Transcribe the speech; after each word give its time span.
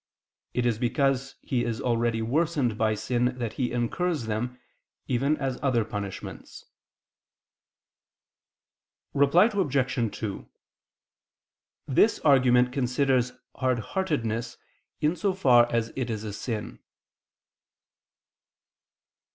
It 0.55 0.65
is 0.65 0.79
because 0.79 1.35
he 1.43 1.63
is 1.63 1.79
already 1.79 2.23
worsened 2.23 2.75
by 2.75 2.95
sin 2.95 3.37
that 3.37 3.53
he 3.53 3.71
incurs 3.71 4.25
them, 4.25 4.59
even 5.07 5.37
as 5.37 5.59
other 5.61 5.85
punishments. 5.85 6.65
Reply 9.13 9.51
Obj. 9.53 10.11
2: 10.17 10.49
This 11.85 12.17
argument 12.21 12.73
considers 12.73 13.33
hardheartedness 13.55 14.57
in 15.01 15.15
so 15.15 15.35
far 15.35 15.71
as 15.71 15.93
it 15.95 16.09
is 16.09 16.23
a 16.23 16.33
sin. 16.33 16.79